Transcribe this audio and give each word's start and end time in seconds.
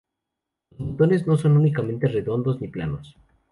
Los 0.71 0.79
botones 0.89 1.27
no 1.27 1.37
son 1.37 1.57
únicamente 1.57 2.07
redondos, 2.07 2.59
ni 2.59 2.69
planos. 2.69 3.15